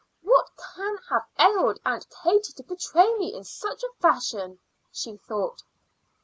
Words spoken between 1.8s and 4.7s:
Aunt Katie to betray me in such a fashion?"